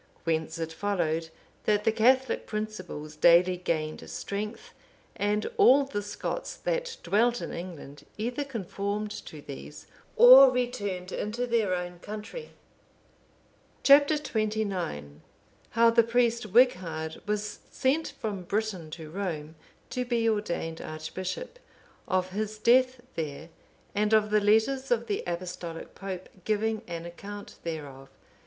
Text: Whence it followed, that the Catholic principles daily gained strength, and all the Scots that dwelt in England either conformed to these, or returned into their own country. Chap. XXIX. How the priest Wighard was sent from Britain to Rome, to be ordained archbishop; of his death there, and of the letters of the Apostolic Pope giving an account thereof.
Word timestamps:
Whence 0.23 0.57
it 0.57 0.73
followed, 0.73 1.29
that 1.65 1.83
the 1.83 1.91
Catholic 1.91 2.47
principles 2.47 3.15
daily 3.15 3.55
gained 3.55 4.09
strength, 4.09 4.73
and 5.15 5.45
all 5.57 5.83
the 5.85 6.01
Scots 6.01 6.55
that 6.55 6.97
dwelt 7.03 7.39
in 7.39 7.53
England 7.53 8.03
either 8.17 8.43
conformed 8.43 9.11
to 9.27 9.43
these, 9.43 9.85
or 10.15 10.49
returned 10.49 11.11
into 11.11 11.45
their 11.45 11.75
own 11.75 11.99
country. 11.99 12.49
Chap. 13.83 14.07
XXIX. 14.07 15.19
How 15.77 15.91
the 15.91 16.01
priest 16.01 16.47
Wighard 16.47 17.21
was 17.27 17.59
sent 17.69 18.07
from 18.17 18.41
Britain 18.41 18.89
to 18.89 19.11
Rome, 19.11 19.53
to 19.91 20.03
be 20.03 20.27
ordained 20.27 20.81
archbishop; 20.81 21.59
of 22.07 22.31
his 22.31 22.57
death 22.57 23.01
there, 23.13 23.49
and 23.93 24.13
of 24.13 24.31
the 24.31 24.41
letters 24.41 24.89
of 24.89 25.05
the 25.05 25.21
Apostolic 25.27 25.93
Pope 25.93 26.27
giving 26.43 26.81
an 26.87 27.05
account 27.05 27.57
thereof. 27.63 28.09